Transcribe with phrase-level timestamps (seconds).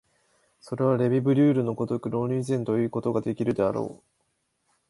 [0.59, 4.03] それはレヴィ・ブリュールの如く論理以前ということができるであろう。